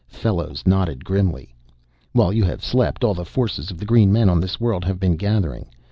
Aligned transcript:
Fellows 0.09 0.63
nodded 0.65 1.05
grimly. 1.05 1.53
"While 2.11 2.33
you 2.33 2.43
have 2.43 2.63
slept 2.63 3.03
all 3.03 3.13
the 3.13 3.23
forces 3.23 3.69
of 3.69 3.77
the 3.77 3.85
green 3.85 4.11
men 4.11 4.29
on 4.29 4.39
this 4.41 4.59
world 4.59 4.83
have 4.83 4.99
been 4.99 5.15
gathering. 5.15 5.67